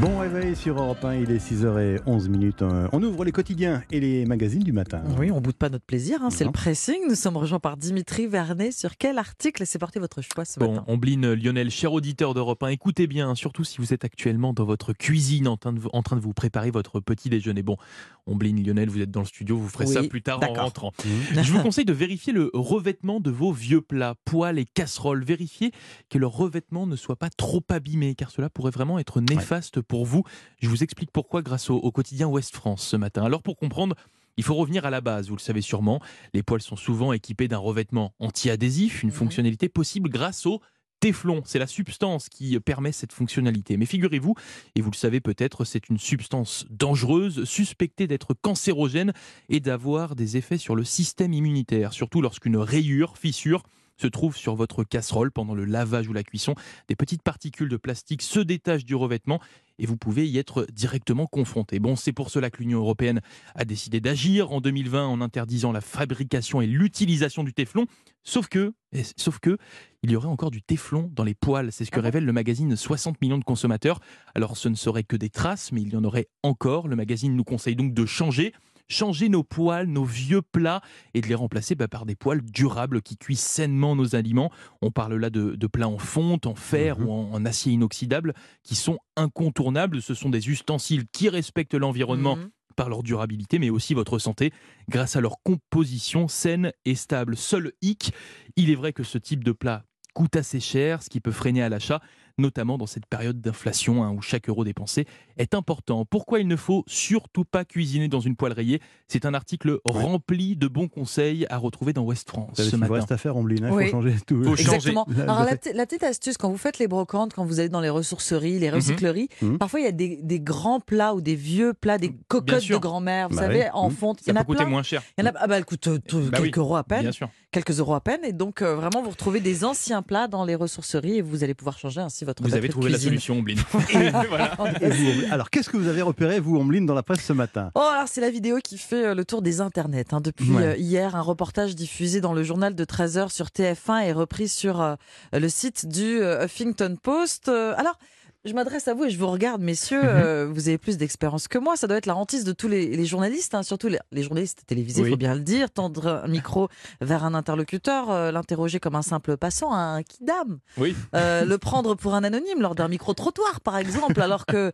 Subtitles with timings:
[0.00, 2.60] Bon réveil sur Europe 1, il est 6h11 minutes.
[2.60, 5.02] Euh, On ouvre les quotidiens et les magazines du matin.
[5.18, 6.96] Oui, on boude pas notre plaisir, hein, c'est le pressing.
[7.08, 8.72] Nous sommes rejoints par Dimitri Vernet.
[8.72, 10.84] Sur quel article s'est porté votre choix ce Bon, matin?
[10.88, 14.92] Ombline Lionel, cher auditeur d'Europe 1, écoutez bien, surtout si vous êtes actuellement dans votre
[14.92, 17.62] cuisine en train de, vous- en train de vous préparer votre petit déjeuner.
[17.62, 17.78] Bon,
[18.26, 20.92] Ombline Lionel, vous êtes dans le studio, vous ferez ça plus tard en rentrant.
[21.04, 21.08] Mmh.
[21.42, 25.24] Je vous conseille de vérifier le revêtement de vos vieux plats, poêles et casseroles.
[25.24, 25.72] Vérifiez
[26.10, 30.04] que leur revêtement ne soit pas trop abîmé, car cela pourrait vraiment être néfaste pour
[30.06, 30.24] vous.
[30.60, 33.22] Je vous explique pourquoi grâce au, au quotidien Ouest France ce matin.
[33.24, 33.94] Alors pour comprendre,
[34.36, 36.00] il faut revenir à la base, vous le savez sûrement.
[36.34, 39.14] Les poêles sont souvent équipés d'un revêtement anti-adhésif, une Mhm.
[39.14, 40.60] fonctionnalité possible grâce au
[41.00, 43.76] Téflon, c'est la substance qui permet cette fonctionnalité.
[43.76, 44.34] Mais figurez-vous,
[44.74, 49.12] et vous le savez peut-être, c'est une substance dangereuse, suspectée d'être cancérogène
[49.48, 53.62] et d'avoir des effets sur le système immunitaire, surtout lorsqu'une rayure, fissure,
[53.96, 56.54] se trouve sur votre casserole pendant le lavage ou la cuisson.
[56.88, 59.40] Des petites particules de plastique se détachent du revêtement
[59.78, 61.78] et vous pouvez y être directement confronté.
[61.80, 63.20] Bon, c'est pour cela que l'Union européenne
[63.54, 67.86] a décidé d'agir en 2020 en interdisant la fabrication et l'utilisation du téflon.
[68.24, 69.58] Sauf que, et- sauf que,
[70.02, 71.72] il y aurait encore du téflon dans les poêles.
[71.72, 74.00] C'est ce que révèle le magazine 60 millions de consommateurs.
[74.34, 76.88] Alors, ce ne serait que des traces, mais il y en aurait encore.
[76.88, 78.52] Le magazine nous conseille donc de changer.
[78.88, 80.80] Changer nos poêles, nos vieux plats,
[81.14, 84.50] et de les remplacer bah, par des poêles durables qui cuisent sainement nos aliments.
[84.82, 87.06] On parle là de, de plats en fonte, en fer Mhm.
[87.06, 90.00] ou en, en acier inoxydable, qui sont incontournables.
[90.02, 92.50] Ce sont des ustensiles qui respectent l'environnement Mhm.
[92.76, 94.52] par leur durabilité, mais aussi votre santé,
[94.88, 97.36] grâce à leur composition saine et stable.
[97.36, 98.12] Seul hic,
[98.56, 99.84] il est vrai que ce type de plat
[100.16, 102.00] coûte assez cher, ce qui peut freiner à l'achat,
[102.38, 105.04] notamment dans cette période d'inflation hein, où chaque euro dépensé
[105.36, 106.04] est important.
[106.06, 110.56] Pourquoi il ne faut surtout pas cuisiner dans une poêle rayée C'est un article rempli
[110.56, 112.94] de bons conseils à retrouver dans West France ce matin.
[112.94, 113.84] reste à faire, Ombline, il Oui.
[113.86, 114.42] faut changer tout.
[114.42, 114.74] Faut changer.
[114.76, 115.06] Exactement.
[115.16, 117.80] La- Alors la- la, petite- astuce, quand vous faites les brocantes, quand vous allez dans
[117.82, 119.58] les ressourceries, les recycleries, Mhm.
[119.58, 122.76] parfois il y a des, des grands plats ou des vieux plats, des cocottes de
[122.76, 123.70] grand-mère, vous Bah savez, oui.
[123.74, 123.96] en Mhm.
[123.96, 124.20] fonte.
[124.20, 124.70] Il y Ça en peut a coûter plein.
[124.70, 125.02] moins cher.
[125.18, 126.84] Il y en a, ah bah, elle coûte euh, tout- Bah oui, quelques euros à
[126.84, 127.02] peine.
[127.02, 127.28] Bien sûr.
[127.62, 128.20] Quelques euros à peine.
[128.24, 131.54] Et donc, euh, vraiment, vous retrouvez des anciens plats dans les ressourceries et vous allez
[131.54, 133.58] pouvoir changer ainsi votre Vous avez trouvé la solution, Ombline.
[134.28, 134.56] Voilà.
[135.30, 137.70] Alors, qu'est-ce que vous avez repéré, vous, Ombline, dans la presse ce matin?
[137.74, 140.12] Oh, alors c'est la vidéo qui fait euh, le tour des internets.
[140.12, 140.20] hein.
[140.20, 140.62] Depuis Ouais.
[140.62, 144.80] euh, hier, un reportage diffusé dans le journal de 13h sur TF1 est repris sur
[144.80, 144.94] euh,
[145.32, 147.48] le site du euh, Huffington Post.
[147.48, 147.98] Euh, alors,
[148.46, 150.00] je m'adresse à vous et je vous regarde, messieurs.
[150.02, 150.08] Mhm.
[150.08, 151.76] euh, vous avez plus d'expérience que moi.
[151.76, 154.62] Ça doit être la hantise de tous les, les journalistes, hein, surtout les, les journalistes
[154.66, 155.10] télévisés, il Oui.
[155.10, 155.70] faut bien le dire.
[155.70, 156.68] Tendre un micro
[157.00, 160.58] vers un interlocuteur, euh, l'interroger comme un simple passant, un kidam.
[160.78, 160.94] Oui.
[161.14, 164.72] Euh, le prendre pour un anonyme lors d'un micro-trottoir, par exemple, alors que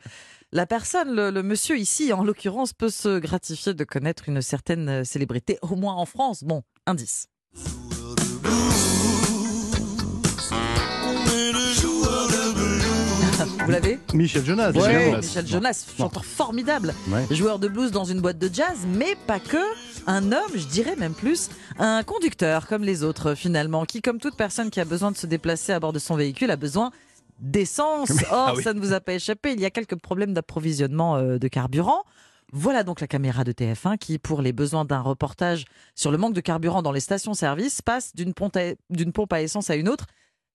[0.52, 5.04] la personne, le, le monsieur ici, en l'occurrence, peut se gratifier de connaître une certaine
[5.04, 6.44] célébrité, au moins en France.
[6.44, 7.26] Bon, indice.
[13.72, 14.70] Vous l'avez Michel Jonas.
[14.72, 15.16] Michel Jonas.
[15.22, 17.24] Michel Jonas, chanteur formidable, Ouais.
[17.34, 19.56] joueur de blues dans une boîte de jazz, mais pas que.
[20.06, 24.36] Un homme, je dirais même plus, un conducteur comme les autres finalement, qui comme toute
[24.36, 26.90] personne qui a besoin de se déplacer à bord de son véhicule a besoin
[27.40, 28.10] d'essence.
[28.30, 28.62] Or, Ah oui.
[28.62, 32.02] ça ne vous a pas échappé, il y a quelques problèmes d'approvisionnement euh, de carburant.
[32.52, 36.34] Voilà donc la caméra de TF1 qui, pour les besoins d'un reportage sur le manque
[36.34, 40.04] de carburant dans les stations-service, passe d'une pompe à essence à une autre,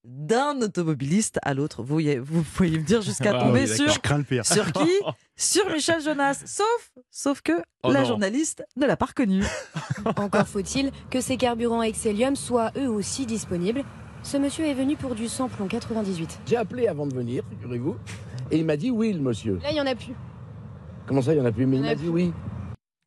[0.09, 1.83] d'un automobiliste à l'autre.
[1.83, 3.93] Vous, voyez- vous pouvez me dire jusqu'à Ah tomber oui, sur d'accord.
[3.93, 4.45] Je crains le pire.
[4.45, 4.89] sur qui?
[5.35, 6.41] Sur Michel Jonas.
[6.45, 7.51] Sauf, sauf que
[7.83, 8.05] Oh la non.
[8.07, 9.43] journaliste ne l'a pas reconnu.
[10.15, 13.83] Encore faut-il que ces carburants Excellium soient eux aussi disponibles.
[14.23, 16.39] Ce monsieur est venu pour du samplon 98.
[16.47, 17.95] J'ai appelé avant de venir, figurez-vous,
[18.49, 19.59] et il m'a dit oui, le monsieur.
[19.61, 20.13] Là, il y en a plus.
[21.05, 21.65] Comment ça, il y en a plus?
[21.67, 22.09] Mais il Il m'a a dit plus.
[22.11, 22.33] oui.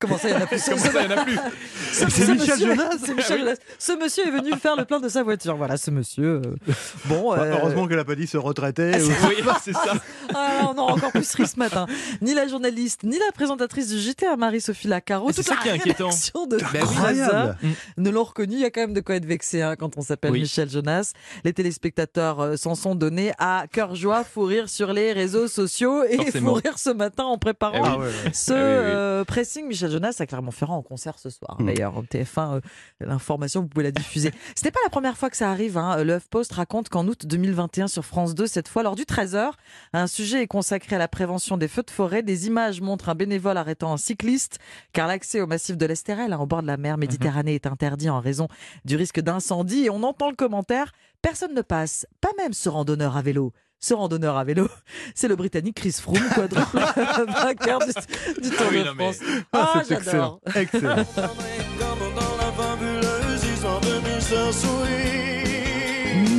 [0.00, 1.36] Comment ça, il y en a plus Comment ça, il n'y en a plus
[1.92, 3.56] Ce- C'est ce Michel monsieur- Jonas C'est Michel Jonas.
[3.78, 5.56] Ce monsieur est venu faire le plein de sa voiture.
[5.56, 6.40] Voilà, ce monsieur.
[6.44, 6.72] euh,
[7.06, 8.92] Bon, Bah, euh, Heureusement qu'elle n'a pas dit se retraiter.
[9.02, 9.92] ou- Oui, c'est ça.
[10.34, 11.86] ah, on a encore plus ri ce matin.
[12.22, 15.60] Ni la journaliste, ni la présentatrice du JT, Marie-Sophie Lacaro, Ah, c'est toute ça la
[15.62, 16.06] qui est inquiétant.
[16.06, 16.78] rédaction de Ben oui.
[16.80, 17.56] Incroyable.
[17.98, 18.54] ne l'ont reconnu.
[18.54, 20.40] Il y a quand même de quoi être vexé hein, quand on s'appelle Oui.
[20.40, 21.12] Michel Jonas.
[21.44, 26.04] Les téléspectateurs euh, s'en sont donnés à cœur joie, fou rire sur les réseaux sociaux
[26.04, 26.54] et Forcément.
[26.54, 27.88] fou rire ce matin en préparant Eh oui.
[27.92, 28.30] Ah ouais, ouais.
[28.32, 28.66] ce Ah oui, oui.
[28.94, 29.66] euh, pressing.
[29.66, 31.56] Michel Jonas à Clermont-Ferrand en concert ce soir.
[31.60, 31.66] Mm.
[31.66, 32.60] D'ailleurs, en TF1, euh,
[33.00, 34.32] l'information, vous pouvez la diffuser.
[34.56, 35.76] Ce n'est pas la première fois que ça arrive.
[35.76, 36.02] Hein.
[36.02, 39.52] Le HuffPost raconte qu'en août 2021 sur France 2, cette fois lors du 13h,
[39.92, 42.22] un sujet est consacré à la prévention des feux de forêt.
[42.22, 44.58] Des images montrent un bénévole arrêtant un cycliste
[44.92, 48.10] car l'accès au massif de l'Estérel, hein, au bord de la mer Méditerranée, est interdit
[48.10, 48.48] en raison
[48.84, 49.84] du risque d'incendie.
[49.84, 53.52] Et on entend le commentaire personne ne passe, pas même ce randonneur à vélo.
[53.82, 54.68] Ce randonneur à vélo,
[55.14, 56.78] c'est le Britannique Chris Froome, quadruple
[57.42, 59.16] vainqueur du, du Tour Ah oui, de mais- France.
[59.52, 60.40] Ah, Ah, excellent.
[60.54, 60.96] Excellent.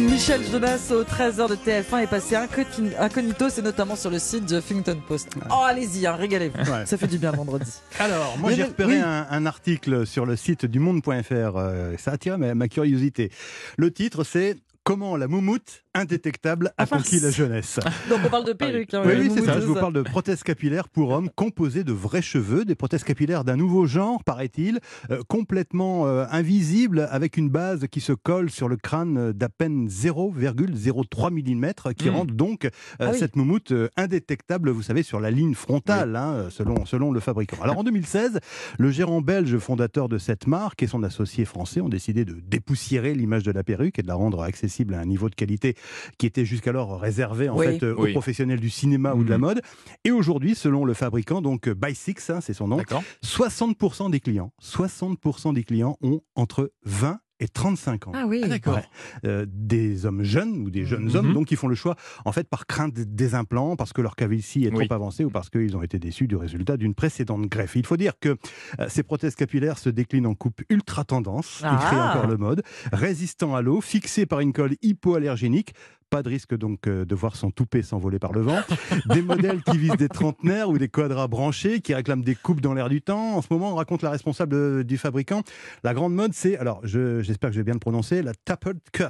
[0.10, 4.48] Michel Jonas au 13h de TF1 est passé incogni- incognito, c'est notamment sur le site
[4.50, 5.30] de Huffington Post.
[5.50, 6.72] Oh, allez-y, hein, régalez-vous.
[6.72, 6.86] Ouais.
[6.86, 7.72] Ça fait du bien vendredi.
[8.00, 9.02] Alors, moi j'ai repéré oui.
[9.04, 11.12] un, un article sur le site du monde.fr.
[11.58, 13.32] euh, ça attire ma, ma curiosité.
[13.78, 17.04] Le titre c'est Comment la moumoute indétectable a Ah, mince.
[17.04, 17.80] conquis la jeunesse.
[18.10, 18.94] Donc on parle de perruque.
[18.96, 19.60] hein, Oui, oui, c'est ça.
[19.60, 23.44] Je vous parle de prothèses capillaires pour hommes composées de vrais cheveux, des prothèses capillaires
[23.44, 24.80] d'un nouveau genre, paraît-il,
[25.12, 29.88] euh, complètement euh, invisibles, avec une base qui se colle sur le crâne d'à peine
[29.88, 32.14] 0,03 mm, qui Mm.
[32.16, 32.70] rendent donc euh,
[33.00, 33.20] Ah oui.
[33.20, 37.58] cette moumoute euh, indétectable, vous savez, sur la ligne frontale, hein, selon, selon le fabricant.
[37.62, 38.40] Alors en 2016,
[38.80, 43.14] le gérant belge fondateur de cette marque et son associé français ont décidé de dépoussiérer
[43.14, 45.76] l'image de la perruque et de la rendre accessible à un niveau de qualité
[46.18, 47.66] qui était jusqu'alors réservé en Oui.
[47.66, 48.12] fait euh, aux Oui.
[48.12, 49.42] professionnels du cinéma ou de la Mhm.
[49.42, 49.62] mode.
[50.06, 53.04] Et aujourd'hui, selon le fabricant, donc euh, By Six, hein, c'est son nom, D'accord.
[53.24, 58.12] 60% des clients, 60% des clients ont entre 20 et 35 ans.
[58.16, 58.42] Ah oui.
[58.44, 58.76] Ah, d'accord.
[58.76, 58.84] Ouais.
[59.26, 61.16] Euh, des hommes jeunes ou des jeunes Mhm.
[61.16, 64.16] hommes, donc qui font le choix en fait par crainte des implants, parce que leur
[64.16, 67.76] calvitie est trop avancée ou parce qu'ils ont été déçus du résultat d'une précédente greffe.
[67.76, 68.38] Il faut dire que
[68.80, 71.78] euh, ces prothèses capillaires se déclinent en coupe ultra tendance, Ah.
[71.80, 72.62] qui crée encore le mode,
[72.94, 75.74] résistant à l'eau, fixé par une colle hypoallergénique.
[76.12, 78.60] Pas de risque donc euh, de voir son toupet s'envoler par le vent.
[79.06, 82.74] Des modèles qui visent des trentenaires ou des quadras branchés, qui réclament des coupes dans
[82.74, 83.38] l'air du temps.
[83.38, 85.42] En ce moment, on raconte la responsable euh, du fabricant.
[85.86, 88.80] La grande mode, c'est, alors je- j'espère que je vais bien le prononcer, la tapered
[88.92, 89.06] cut.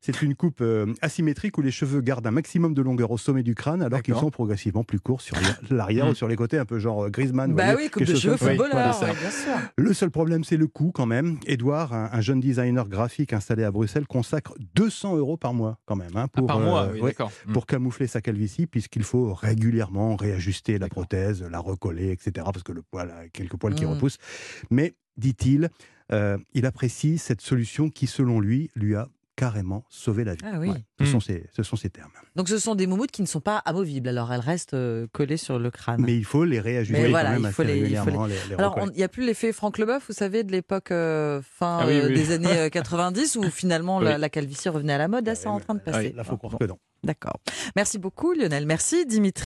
[0.00, 3.42] C'est une coupe euh, asymétrique où les cheveux gardent un maximum de longueur au sommet
[3.42, 5.36] du crâne, alors qu'ils sont progressivement plus courts sur
[5.70, 6.10] l'arrière Mm.
[6.10, 7.52] ou sur les côtés, un peu genre Griezmann.
[7.54, 9.52] Bah voyez, oui, coupe de cheveux footballeur, Voilà, ouais, bien sûr.
[9.76, 11.36] le seul problème, c'est le coût quand même.
[11.46, 15.96] Edouard, un, un jeune designer graphique installé à Bruxelles, consacre 200 euros par mois quand
[15.96, 16.16] même.
[16.16, 17.30] hein, pour, par mois, euh, oui, ouais, d'accord.
[17.46, 17.52] Mm.
[17.52, 22.32] pour camoufler sa calvitie, puisqu'il faut régulièrement réajuster la prothèse, la recoller, etc.
[22.52, 23.90] Parce que le poil a quelques poils qui Mm.
[23.90, 24.18] repoussent.
[24.70, 25.70] Mais, dit-il,
[26.12, 30.40] euh, il apprécie cette solution qui, selon lui, lui a carrément sauvé la vie.
[30.44, 30.72] Ah oui.
[30.98, 31.06] ce, Mm.
[31.06, 32.10] sont ses, ce sont ses termes.
[32.36, 35.36] Donc ce sont des moumoutes qui ne sont pas amovibles, alors elles restent euh, collées
[35.36, 36.00] sur le crâne.
[36.00, 37.92] Mais il faut les réajuster Mais quand voilà, même il assez les- il faut les-
[38.00, 38.26] régulièrement.
[38.26, 41.40] les- les Alors, il n'y a plus l'effet Franck Leboeuf, vous savez, de l'époque euh,
[41.42, 42.14] fin Ah oui, euh, oui.
[42.14, 44.20] des années euh, 90, où finalement la, Oui.
[44.20, 45.26] la calvitie revenait à la mode.
[45.26, 46.12] Là, Ah c'est oui, en train de passer.
[46.16, 46.78] Là, faut croire que non.
[47.04, 47.38] D'accord.
[47.76, 48.66] Merci beaucoup, Lionel.
[48.66, 49.34] Merci, Dimitri.